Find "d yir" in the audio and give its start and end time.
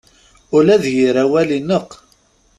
0.83-1.15